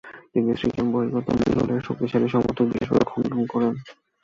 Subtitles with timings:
[0.33, 3.73] তিনি সৃজন বহির্গত নিহিলোর শক্তিশালী সমর্থক, বিশেষভাবে খণ্ডন করেন।